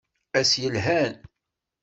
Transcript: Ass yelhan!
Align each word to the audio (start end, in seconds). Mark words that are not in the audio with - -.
Ass 0.39 0.51
yelhan! 0.61 1.13